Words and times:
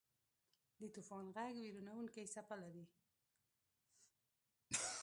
د 0.79 0.81
طوفان 0.95 1.25
ږغ 1.35 1.55
وېرونکې 1.65 2.23
څپه 2.33 2.55
لري. 2.63 2.85